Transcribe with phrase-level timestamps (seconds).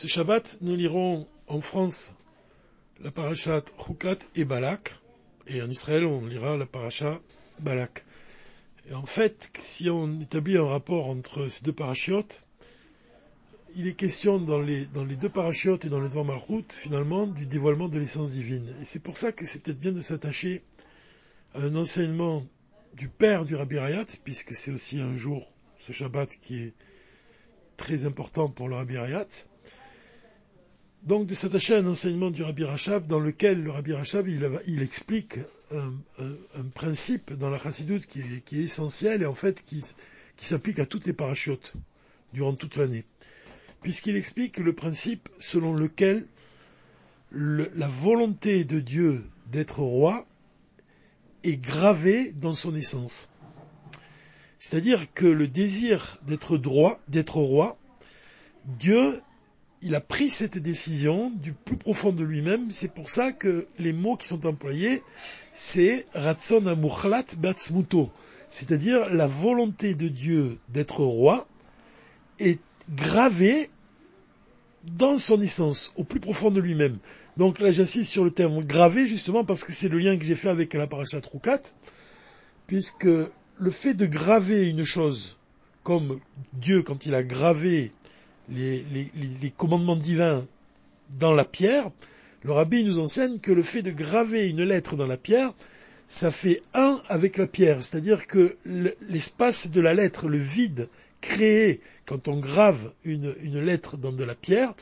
[0.00, 2.16] Ce Shabbat, nous lirons en France
[3.02, 4.94] la parashat Chukat et Balak,
[5.46, 7.20] et en Israël, on lira la parasha
[7.58, 8.06] Balak.
[8.88, 12.40] Et en fait, si on établit un rapport entre ces deux parachiotes,
[13.76, 17.88] il est question dans les, deux parachiotes et dans le Dvar Malchut, finalement, du dévoilement
[17.88, 18.74] de l'essence divine.
[18.80, 20.62] Et c'est pour ça que c'est peut-être bien de s'attacher
[21.54, 22.42] à un enseignement
[22.96, 25.52] du père du Rabbi Rayat, puisque c'est aussi un jour,
[25.86, 26.72] ce Shabbat, qui est
[27.76, 29.26] très important pour le Rabbi Rayat.
[31.02, 34.82] Donc de s'attacher à un enseignement du Rabbi Rachab dans lequel le Rabbi Rachab il,
[34.82, 35.38] explique
[35.70, 35.94] un,
[36.74, 39.82] principe dans la chassidoute qui est, essentiel et en fait qui,
[40.36, 41.72] s'applique à toutes les parachutes
[42.34, 43.04] durant toute l'année.
[43.80, 46.26] Puisqu'il explique le principe selon lequel
[47.32, 50.26] la volonté de Dieu d'être roi
[51.44, 53.30] est gravée dans son essence.
[54.58, 57.78] C'est-à-dire que le désir d'être droit, d'être roi,
[58.66, 59.22] Dieu
[59.82, 62.70] il a pris cette décision du plus profond de lui-même.
[62.70, 65.02] C'est pour ça que les mots qui sont employés,
[65.52, 68.10] c'est Ratson Amuchlat Batsmuto.
[68.50, 71.46] C'est-à-dire la volonté de Dieu d'être roi
[72.38, 72.58] est
[72.94, 73.70] gravée
[74.84, 76.98] dans son essence, au plus profond de lui-même.
[77.36, 80.34] Donc là, j'insiste sur le terme gravé, justement, parce que c'est le lien que j'ai
[80.34, 81.60] fait avec la parashat Rukat,
[82.66, 85.38] puisque le fait de graver une chose,
[85.82, 86.18] comme
[86.54, 87.92] Dieu, quand il a gravé
[88.50, 90.46] les, commandements divins
[91.18, 91.90] dans la pierre,
[92.42, 95.52] le rabbi nous enseigne que le fait de graver une lettre dans la pierre,
[96.08, 98.56] ça fait un avec la pierre, c'est-à-dire que
[99.08, 100.88] l'espace de la lettre, le vide
[101.20, 104.74] créé quand on grave une, lettre dans de la pierre,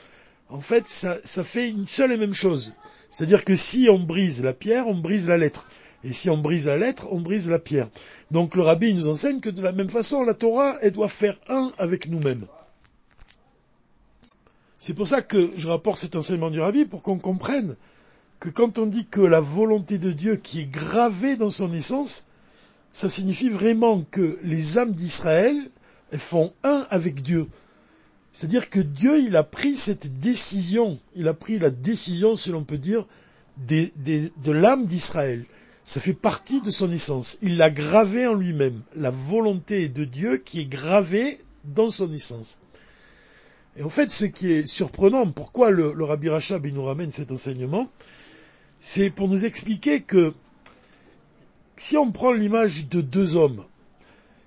[0.49, 2.75] en fait, ça, fait une seule et même chose.
[3.11, 5.69] C'est-à-dire que si on brise la pierre, on brise la lettre.
[6.05, 7.89] Et si on brise la lettre, on brise la pierre.
[8.31, 11.39] Donc le rabbi nous enseigne que de la même façon, la Torah, elle doit faire
[11.49, 12.47] un avec nous-mêmes.
[14.89, 17.77] C'est pour ça que je rapporte cet enseignement du Rabbi pour qu'on comprenne
[18.41, 22.25] que quand on dit que la volonté de Dieu qui est gravée dans son essence,
[22.91, 25.55] ça signifie vraiment que les âmes d'Israël
[26.13, 27.49] font un avec Dieu.
[28.33, 32.65] C'est-à-dire que Dieu, il a pris cette décision, il a pris la décision, si l'on
[32.65, 33.07] peut dire,
[33.59, 35.45] de l'âme d'Israël.
[35.85, 37.37] Ça fait partie de son essence.
[37.43, 38.81] Il l'a gravé en lui-même.
[38.97, 42.63] La volonté de Dieu qui est gravée dans son essence.
[43.79, 47.89] Et en fait, ce qui est surprenant, pourquoi le, Rabbi Rachab nous ramène cet enseignement,
[48.81, 50.35] c'est pour nous expliquer que
[51.77, 53.65] si on prend l'image de deux hommes,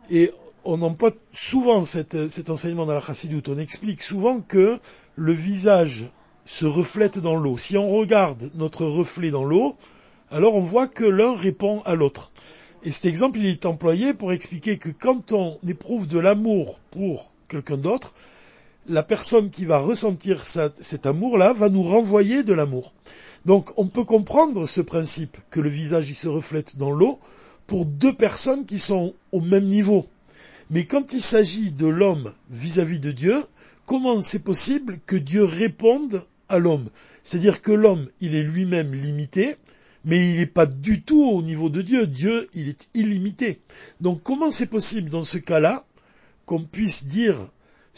[0.09, 0.31] et
[0.65, 4.77] on emploie souvent cet enseignement dans la chassidoute, on explique souvent que
[5.15, 6.11] le visage
[6.43, 7.55] se reflète dans l'eau.
[7.55, 9.77] Si on regarde notre reflet dans l'eau,
[10.29, 12.33] alors on voit que l'un répond à l'autre.
[12.83, 17.31] Et cet exemple, il est employé pour expliquer que quand on éprouve de l'amour pour
[17.47, 18.13] quelqu'un d'autre,
[18.87, 22.93] la personne qui va ressentir cet amour-là va nous renvoyer de l'amour.
[23.45, 27.19] Donc on peut comprendre ce principe que le visage se reflète dans l'eau
[27.67, 30.05] pour deux personnes qui sont au même niveau.
[30.69, 33.43] Mais quand il s'agit de l'homme vis-à-vis de Dieu,
[33.85, 36.89] comment c'est possible que Dieu réponde à l'homme?
[37.23, 39.55] C'est-à-dire que l'homme, il est lui-même limité,
[40.05, 42.07] mais il n'est pas du tout au niveau de Dieu.
[42.07, 43.59] Dieu, il est illimité.
[43.99, 45.85] Donc comment c'est possible dans ce cas-là
[46.45, 47.37] qu'on puisse dire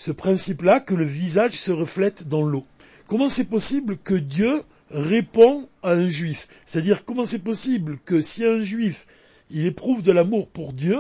[0.04, 2.66] ce principe-là que le visage se reflète dans l'eau.
[3.08, 6.50] Comment c'est possible que Dieu répond à un juif?
[6.66, 9.08] C'est-à-dire comment c'est possible que si un juif
[9.50, 10.98] il éprouve de l'amour pour Dieu,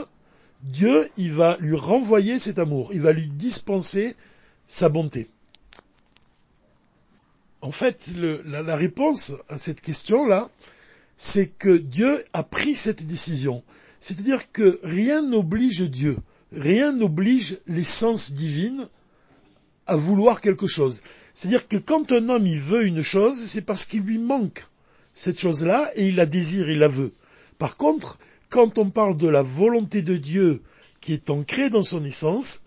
[0.62, 4.16] Dieu il va lui renvoyer cet amour, il va lui dispenser
[4.69, 5.28] sa bonté?
[7.59, 10.50] En fait, la, la réponse à cette question-là,
[11.18, 13.63] c'est que Dieu a pris cette décision.
[14.00, 16.16] C'est-à-dire que rien n'oblige Dieu
[16.56, 18.88] rien n'oblige l'essence divine
[19.86, 21.03] à vouloir quelque chose.
[21.34, 24.66] C'est-à-dire que quand un homme il veut une chose, c'est parce qu'il lui manque
[25.13, 27.13] cette chose-là et il la désire, il la veut.
[27.58, 28.19] Par contre,
[28.50, 30.62] quand on parle de la volonté de Dieu
[31.02, 32.63] qui est ancrée dans son essence,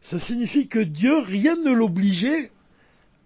[0.00, 2.50] ça signifie que Dieu, rien ne l'obligeait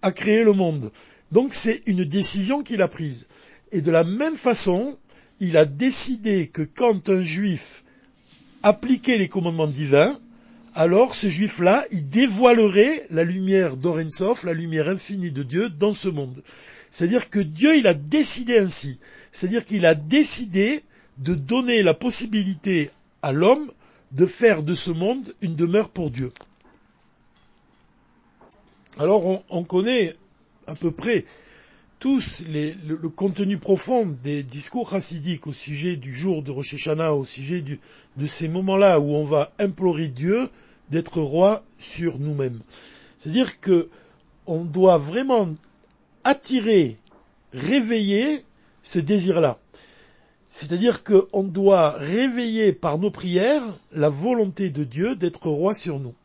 [0.03, 0.91] à créer le monde.
[1.31, 3.29] Donc c'est une décision qu'il a prise.
[3.73, 4.99] Et de la même façon,
[5.41, 7.82] il a décidé que quand un juif
[8.63, 10.17] appliquer les commandements divins,
[10.75, 16.09] alors ce juif-là, il dévoilerait la lumière d'Orensof, la lumière infinie de Dieu dans ce
[16.09, 16.43] monde.
[16.91, 18.99] C'est-à-dire que Dieu, il a décidé ainsi.
[19.31, 20.83] C'est-à-dire qu'il a décidé
[21.19, 22.91] de donner la possibilité
[23.23, 23.71] à l'homme
[24.13, 26.33] de faire de ce monde une demeure pour Dieu.
[28.99, 30.15] Alors on, on connaît
[30.67, 31.25] à peu près
[32.03, 37.25] tous le, contenu profond des discours chassidiques au sujet du jour de Rosh Hashanah, au
[37.25, 40.49] sujet de ces moments-là où on va implorer Dieu
[40.91, 42.59] d'être roi sur nous-mêmes.
[43.19, 43.89] C'est-à-dire que
[44.47, 45.49] on doit vraiment
[46.25, 46.99] attirer,
[47.53, 48.41] réveiller
[48.83, 49.61] ce désir-là.
[50.49, 53.63] C'est-à-dire qu'on doit réveiller par nos prières
[53.93, 56.17] la volonté de Dieu d'être roi sur nous.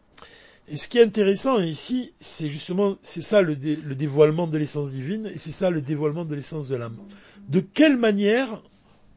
[0.70, 4.92] Et ce qui est intéressant ici, c'est justement, c'est ça le, le, dévoilement de l'essence
[4.92, 6.98] divine, et c'est ça le dévoilement de l'essence de l'âme.
[7.48, 8.62] De quelle manière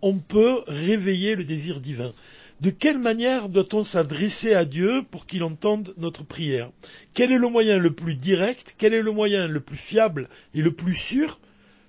[0.00, 2.12] on peut réveiller le désir divin?
[2.61, 6.70] De quelle manière doit-on s'adresser à Dieu pour qu'il entende notre prière?
[7.14, 10.62] Quel est le moyen le plus direct Quel est le moyen le plus fiable et
[10.62, 11.41] le plus sûr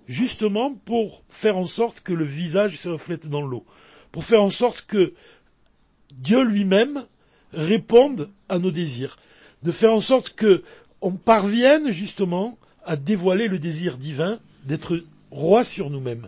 [0.07, 3.65] Justement pour faire en sorte que le visage se reflète dans l'eau?
[4.11, 5.13] Pour faire en sorte que
[6.13, 7.05] Dieu lui-même
[7.53, 9.17] réponde à nos désirs
[9.63, 10.63] de faire en sorte que
[11.01, 16.27] on parvienne justement à dévoiler le désir divin d'être roi sur nous-mêmes.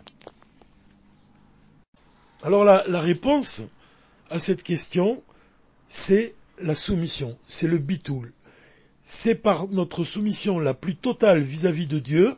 [2.42, 3.62] Alors la, réponse
[4.30, 5.22] à cette question,
[5.88, 8.32] c'est la soumission, c'est le bitoul.
[9.02, 12.34] C'est par notre soumission la plus totale vis-à-vis de Dieu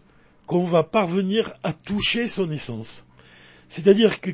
[0.46, 3.06] qu'on va parvenir à toucher son essence.
[3.68, 4.30] C'est-à-dire que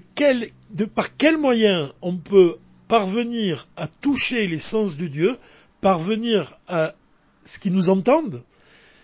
[0.95, 2.59] par quel moyen on peut
[2.89, 5.39] parvenir à toucher l'essence de Dieu
[5.83, 6.95] parvenir à
[7.45, 8.43] ce qu'ils nous entendent,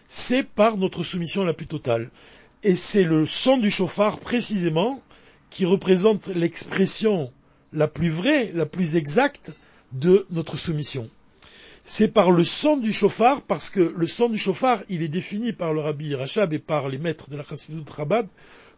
[0.08, 2.10] c'est par notre soumission la plus totale.
[2.62, 5.02] Et c'est le son du chauffard précisément
[5.50, 7.30] qui représente l'expression
[7.72, 9.54] la plus vraie, la plus exacte
[9.92, 11.10] de notre soumission.
[11.84, 15.52] C'est par le son du chauffard, parce que le son du chauffard, il est défini
[15.52, 18.26] par le rabbi Rachab et par les maîtres de la Chassidut Rabad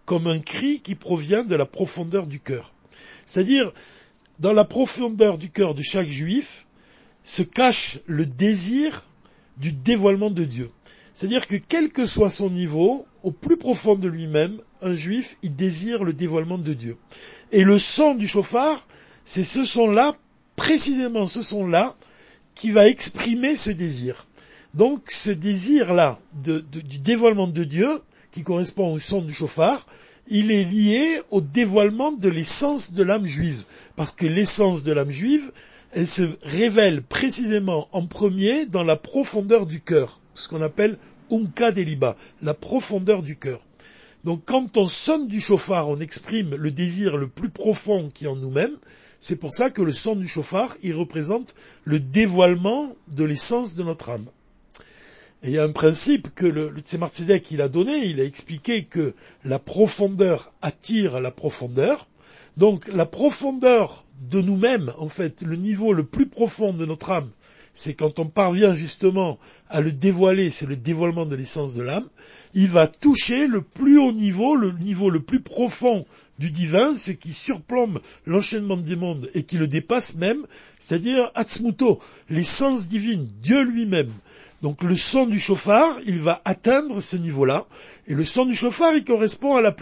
[0.07, 2.75] comme un cri qui provient de la profondeur du cœur.
[3.27, 3.73] C'est-à-dire,
[4.39, 6.67] dans la profondeur du cœur de chaque juif,
[7.31, 9.07] se cache le désir
[9.57, 10.69] du dévoilement de Dieu.
[11.15, 15.55] C'est-à-dire que quel que soit son niveau, au plus profond de lui-même, un juif, il
[15.55, 16.97] désire le dévoilement de Dieu.
[17.53, 18.85] Et le son du chauffard,
[19.25, 20.17] c'est ce son-là,
[20.57, 21.95] précisément ce son-là,
[22.57, 24.27] qui va exprimer ce désir.
[24.75, 27.89] Donc ce désir-là du dévoilement de Dieu,
[28.33, 29.87] qui correspond au son du chauffard,
[30.27, 33.63] il est lié au dévoilement de l'essence de l'âme juive.
[33.95, 35.53] Parce que l'essence de l'âme juive,
[35.93, 40.99] elle se révèle précisément en premier dans la profondeur du cœur, ce qu'on appelle
[41.31, 43.61] Unka Deliba, la profondeur du cœur.
[44.25, 48.29] Donc quand on sonne du chauffard, on exprime le désir le plus profond qui est
[48.29, 48.77] en nous-mêmes.
[49.19, 51.55] C'est pour ça que le son du chauffard, il représente
[51.85, 54.27] le dévoilement de l'essence de notre âme.
[55.43, 56.83] Il y a un principe que le, le
[57.51, 59.15] il a donné, il a expliqué que
[59.45, 62.10] la profondeur attire la profondeur.
[62.57, 67.31] Donc la profondeur de nous-mêmes, en fait, le niveau le plus profond de notre âme,
[67.73, 69.39] c'est quand on parvient justement
[69.69, 72.09] à le dévoiler, c'est le dévoilement de l'essence de l'âme,
[72.53, 76.05] il va toucher le plus haut niveau, le niveau le plus profond
[76.39, 80.45] du divin, ce qui surplombe l'enchaînement des mondes et qui le dépasse même,
[80.79, 84.13] c'est-à-dire Atzmuto, l'essence divine, Dieu lui-même.
[84.63, 87.67] Donc le son du chauffard, il va atteindre ce niveau-là,
[88.07, 89.73] et le son du chauffard, il correspond à la,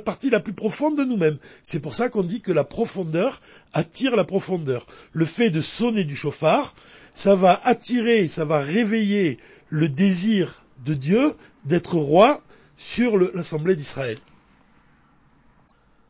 [0.00, 1.38] partie la plus profonde de nous-mêmes.
[1.62, 3.40] C'est pour ça qu'on dit que la profondeur
[3.72, 4.86] attire la profondeur.
[5.12, 6.74] Le fait de sonner du chauffard,
[7.14, 9.38] ça va attirer, ça va réveiller
[9.68, 11.34] le désir de Dieu
[11.64, 12.42] d'être roi
[12.76, 14.18] sur l'Assemblée d'Israël.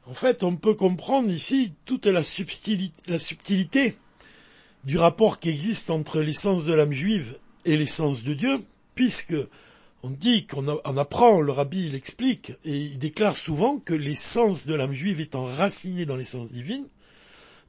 [0.06, 3.96] En fait, on peut comprendre ici toute la subtilité, la subtilité
[4.84, 8.60] du rapport qui existe entre l'essence de l'âme juive et l'essence de Dieu,
[8.94, 9.36] puisque
[10.02, 10.66] on dit qu'on
[10.96, 16.06] apprend, le rabbi l'explique, et il déclare souvent que l'essence de l'âme juive est enracinée
[16.06, 16.86] dans l'essence divine,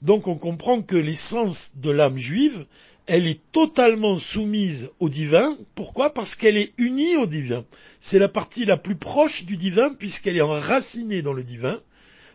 [0.01, 2.65] donc on comprend que l'essence de l'âme juive,
[3.06, 5.58] elle est totalement soumise au divin.
[5.75, 6.13] Pourquoi?
[6.13, 7.63] Parce qu'elle est unie au divin.
[8.00, 11.79] C'est la partie la plus proche du divin puisqu'elle est enracinée dans le divin.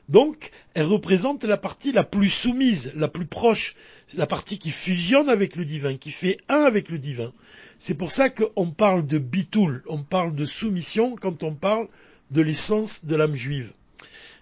[0.08, 3.76] Donc, elle représente la partie la plus soumise, la plus proche,
[4.16, 7.32] la partie qui fusionne avec le divin, qui fait un avec le divin.
[7.78, 11.88] C'est pour ça qu'on parle de bitoul, on parle de soumission quand on parle
[12.30, 13.72] de l'essence de l'âme juive.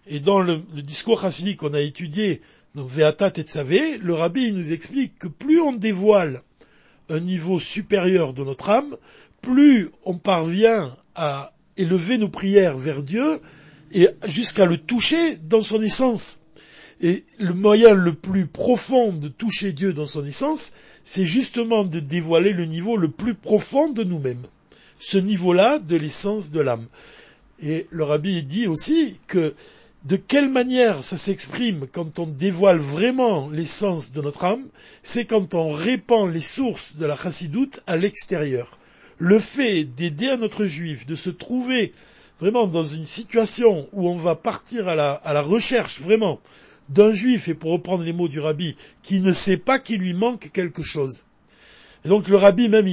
[0.07, 2.41] Et dans le, discours chassidique qu'on a étudié,
[2.77, 6.41] dans Veatat et Tzavé, le rabbi nous explique que plus on dévoile
[7.09, 8.97] un niveau supérieur de notre âme,
[9.41, 13.41] plus on parvient à élever nos prières vers Dieu
[13.93, 16.41] et jusqu'à le toucher dans son essence.
[17.01, 20.73] Et le moyen le plus profond de toucher Dieu dans son essence,
[21.05, 24.47] c'est justement de dévoiler le niveau le plus profond de nous-mêmes.
[24.99, 26.87] Ce niveau-là de l'essence de l'âme.
[27.61, 29.55] Et le rabbi dit aussi que
[30.05, 34.65] de quelle manière ça s'exprime quand on dévoile vraiment l'essence de notre âme,
[35.03, 38.79] c'est quand on répand les sources de la chassidoute à l'extérieur.
[39.19, 41.93] Le fait d'aider à notre juif de se trouver
[42.41, 46.41] vraiment dans une situation où on va partir à la, à la recherche vraiment
[46.89, 50.15] d'un juif, et pour reprendre les mots du rabbi, qui ne sait pas qu'il lui
[50.15, 51.27] manque quelque chose.
[52.05, 52.89] Et donc le rabbi même,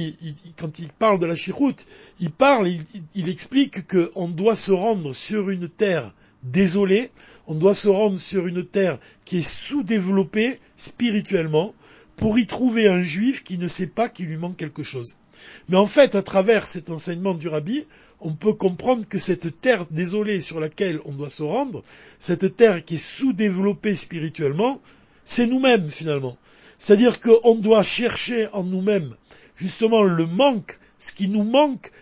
[0.56, 1.86] quand il parle de la chiroute,
[2.18, 2.68] il parle,
[3.14, 7.10] il, explique qu'on doit se rendre sur une terre désolée,
[7.46, 11.74] on doit se rendre sur une terre qui est sous-développée spirituellement
[12.16, 15.16] pour y trouver un juif qui ne sait pas qu'il lui manque quelque chose.
[15.68, 17.84] Mais en fait, à travers cet enseignement du rabbi,
[18.24, 21.82] on peut comprendre que cette terre désolée sur laquelle on doit se rendre,
[22.18, 24.80] cette terre qui est sous-développée spirituellement,
[25.24, 26.36] c'est nous-mêmes finalement.
[26.78, 29.14] C'est-à-dire qu'on doit chercher en nous-mêmes
[29.56, 31.92] justement le manque, ce qui nous manque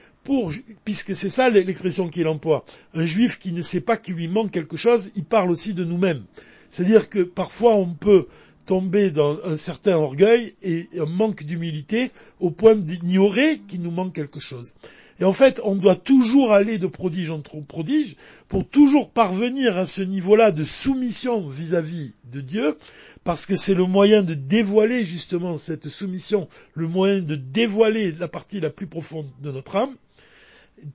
[0.85, 2.64] puisque c'est ça l'expression qu'il emploie.
[2.95, 5.85] Un juif qui ne sait pas qu'il lui manque quelque chose, il parle aussi de
[5.85, 6.25] nous-mêmes.
[6.71, 8.29] C'est-à-dire que parfois on peut
[8.64, 14.14] tomber dans un certain orgueil et un manque d'humilité au point d'ignorer qu'il nous manque
[14.14, 14.75] quelque chose.
[15.23, 18.17] Et en fait, on doit toujours aller de prodige en prodige
[18.49, 22.76] pour toujours parvenir à ce niveau-là de soumission vis-à-vis de Dieu,
[23.23, 28.26] parce que c'est le moyen de dévoiler justement cette soumission, le moyen de dévoiler la
[28.26, 29.95] partie la plus profonde de notre âme,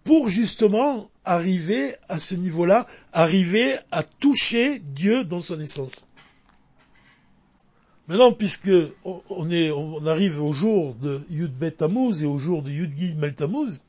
[0.03, 6.09] pour justement arriver à ce niveau-là, arriver à toucher Dieu dans son essence.
[8.09, 8.71] Maintenant, puisque
[9.05, 13.83] on, arrive au jour de Yud Bet et au jour de Yud Gimel Tammuz,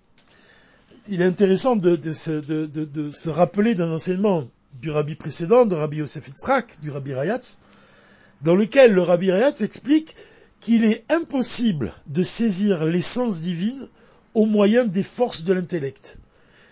[1.09, 4.45] il est intéressant de, se, rappeler d'un enseignement
[4.81, 7.59] du rabbi précédent, de rabbi Yosef Yitzhak, du rabbi Rayatz,
[8.43, 10.15] dans lequel le rabbi Rayatz explique
[10.61, 13.89] qu'il est impossible de saisir l'essence divine
[14.35, 16.19] au moyen des forces de l'intellect.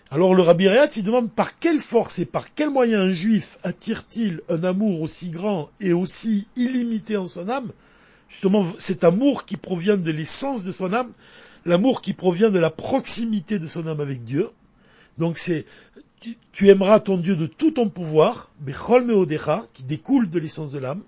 [0.09, 3.57] Alors le Rabbi Rayat, il demande par quelle force et par quel moyen un juif
[3.63, 7.69] attire-t-il un amour aussi grand et aussi illimité en son âme?
[8.29, 11.11] Justement, cet amour qui provient de l'essence de son âme,
[11.67, 14.49] l'amour qui provient de la proximité de son âme avec Dieu.
[15.17, 15.65] Donc c'est
[16.51, 18.51] tu, aimeras ton Dieu de tout ton pouvoir,
[19.73, 21.03] qui découle de l'essence de l'âme.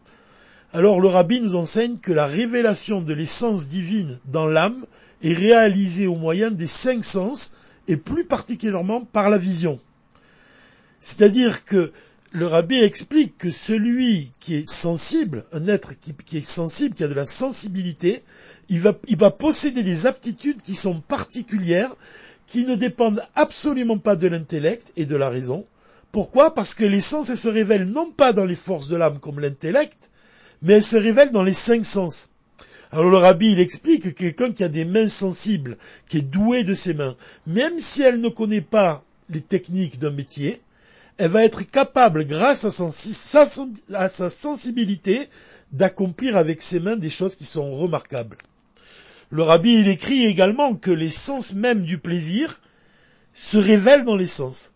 [0.71, 4.85] Alors le Rabbi nous enseigne que la révélation de l'essence divine dans l'âme
[5.23, 7.55] est réalisée au moyen des cinq sens,
[7.87, 9.79] et plus particulièrement par la vision.
[11.01, 11.91] C'est-à-dire que
[12.31, 17.07] le rabbi explique que celui qui est sensible, un être qui, est sensible, qui a
[17.07, 18.23] de la sensibilité,
[18.69, 21.93] il va, posséder des aptitudes qui sont particulières,
[22.47, 25.65] qui ne dépendent absolument pas de l'intellect et de la raison.
[26.11, 26.53] Pourquoi?
[26.53, 29.39] Parce que les sens, elles se révèlent non pas dans les forces de l'âme comme
[29.39, 30.11] l'intellect,
[30.61, 32.31] mais elles se révèlent dans les cinq sens.
[32.91, 36.63] Alors le rabbi, il explique que quelqu'un qui a des mains sensibles, qui est doué
[36.63, 40.59] de ses mains, même si elle ne connaît pas les techniques d'un métier,
[41.17, 45.27] elle va être capable, grâce à, sa sensibilité,
[45.71, 48.37] d'accomplir avec ses mains des choses qui sont remarquables.
[49.31, 52.61] Le rabbi, il écrit également que les sens même du plaisir
[53.31, 54.73] se révèlent dans les sens.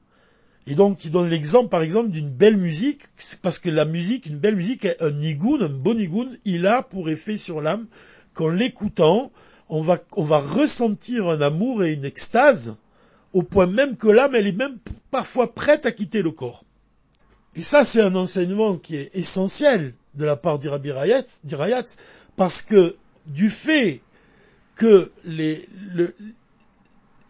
[0.67, 3.01] Et donc, il donne l'exemple, par exemple, d'une belle musique,
[3.41, 7.09] parce que la musique, une belle musique, un nigoun, un bon nigoun, il a pour
[7.09, 7.87] effet sur l'âme
[8.33, 9.31] qu'en l'écoutant,
[9.69, 9.97] on va,
[10.37, 12.77] ressentir un amour et une extase,
[13.33, 14.77] au point même que l'âme, elle est même
[15.09, 16.63] parfois prête à quitter le corps.
[17.55, 21.97] Et ça, c'est un enseignement qui est essentiel de la part du Rabbi Rayatz,
[22.35, 22.95] parce que
[23.25, 24.01] du fait
[24.75, 25.67] que les,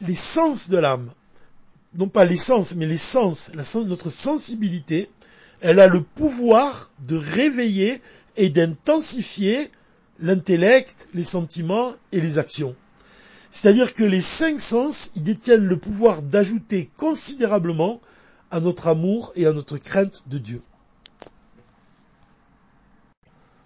[0.02, 1.12] les sens de l'âme
[1.96, 3.52] non pas l'essence, mais l'essence,
[3.86, 5.10] notre sensibilité,
[5.62, 8.02] elle a le pouvoir de réveiller
[8.36, 9.70] et d'intensifier
[10.20, 12.76] l'intellect, les sentiments et les actions.
[13.52, 18.02] C'est-à-dire que les cinq sens, ils détiennent le pouvoir d'ajouter considérablement
[18.50, 20.62] à notre amour et à notre crainte de Dieu.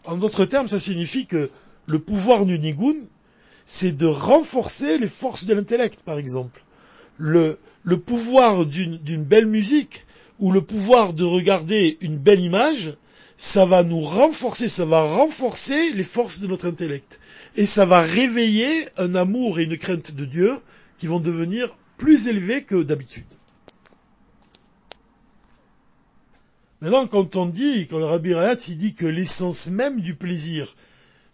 [0.06, 1.50] En d'autres termes, ça signifie que
[1.88, 2.96] le pouvoir du Nigun,
[3.68, 6.64] c'est de renforcer les forces de l'intellect, par exemple.
[7.20, 7.60] Le,
[8.06, 10.06] pouvoir d'une belle musique
[10.40, 12.96] ou le pouvoir de regarder une belle image,
[13.38, 17.20] ça va nous renforcer, ça va renforcer les forces de notre intellect.
[17.56, 20.54] Et ça va réveiller un amour et une crainte de Dieu
[20.98, 23.26] qui vont devenir plus élevés que d'habitude.
[26.80, 30.76] Maintenant, quand on dit, quand le Rabbi Rayatz, il dit que l'essence même du plaisir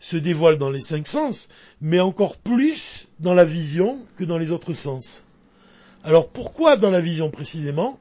[0.03, 1.47] se dévoile dans les cinq sens,
[1.79, 5.23] mais encore plus dans la vision que dans les autres sens.
[6.03, 7.97] Alors pourquoi dans la vision précisément?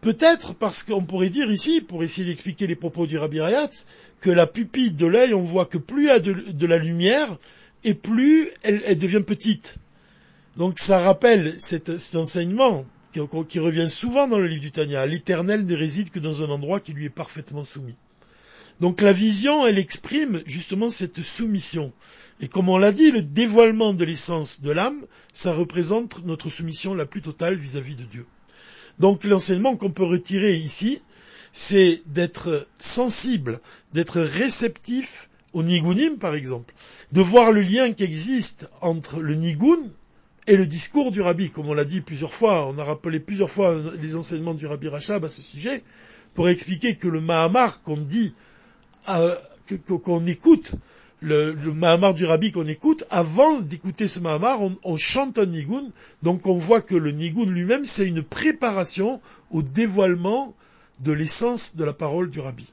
[0.00, 3.88] Peut-être parce qu'on pourrait dire ici, pour essayer d'expliquer les propos du Rabbi Rayatz,
[4.22, 7.28] que la pupille de l'œil, on voit que plus il y a de, la lumière,
[7.84, 9.76] et plus elle, devient petite.
[10.56, 15.04] Donc ça rappelle cet, enseignement qui, qui, revient souvent dans le livre du Tanya.
[15.04, 17.96] L'éternel ne réside que dans un endroit qui lui est parfaitement soumis.
[18.80, 21.92] Donc la vision, elle exprime justement cette soumission.
[22.40, 26.94] Et comme on l'a dit, le dévoilement de l'essence de l'âme, ça représente notre soumission
[26.94, 28.26] la plus totale vis-à-vis de Dieu.
[28.98, 31.00] Donc l'enseignement qu'on peut retirer ici,
[31.52, 33.60] c'est d'être sensible,
[33.92, 36.74] d'être réceptif au nigunim par exemple.
[37.12, 39.78] de voir le lien qui existe entre le nigun
[40.46, 43.50] et le discours du rabbi, comme on l'a dit plusieurs fois, on a rappelé plusieurs
[43.50, 45.84] fois les enseignements du rabbi Rachab à ce sujet,
[46.34, 48.34] pour expliquer que le Mahamar qu'on dit,
[49.06, 50.74] qu'on écoute,
[51.20, 55.84] le, le Mahamar du Rabbi qu'on écoute, avant d'écouter ce Mahamar, on, chante un Nigun,
[56.22, 60.54] donc on voit que le Nigun lui-même, c'est une préparation au dévoilement
[61.00, 62.66] de l'essence de la parole du Rabbi.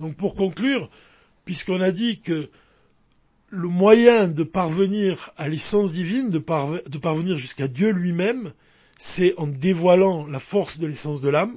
[0.00, 0.90] Donc pour conclure,
[1.44, 2.48] puisqu'on a dit que
[3.50, 6.38] le moyen de parvenir à l'essence divine, de,
[6.88, 8.52] de parvenir jusqu'à Dieu lui-même,
[8.98, 11.54] c'est en dévoilant la force de l'essence de l'âme,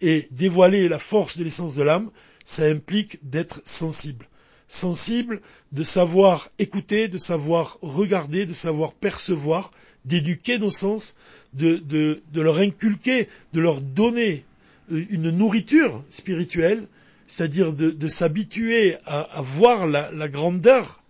[0.00, 2.10] et dévoiler la force de l'essence de l'âme,
[2.44, 4.26] ça implique d'être sensible.
[4.68, 5.40] Sensible,
[5.72, 9.70] de savoir écouter, de savoir regarder, de savoir percevoir,
[10.04, 11.16] d'éduquer nos sens,
[11.54, 14.44] de, leur inculquer, de leur donner
[14.90, 16.86] une nourriture spirituelle,
[17.26, 21.02] c'est-à-dire de, s'habituer à, voir la, grandeur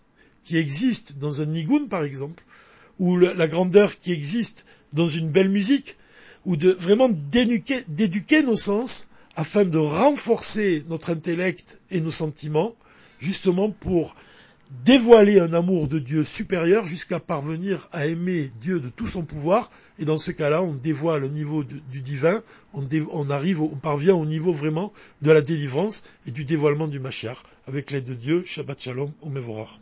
[0.45, 2.42] qui existe dans un nigun par exemple,
[2.99, 5.98] ou la grandeur qui existe dans une belle musique,
[6.49, 12.75] ou de vraiment d'éduquer nos sens afin de renforcer notre intellect et nos sentiments,
[13.19, 14.17] justement pour
[14.87, 19.71] dévoiler un amour de Dieu supérieur jusqu'à parvenir à aimer Dieu de tout son pouvoir.
[19.99, 24.25] Et dans ce cas-là, on dévoile au niveau du, divin, on, arrive, on parvient au
[24.25, 24.90] niveau vraiment
[25.21, 28.43] de la délivrance et du dévoilement du Mashiach, avec l'aide de Dieu.
[28.47, 29.78] Shabbat Shalom, Omevorach.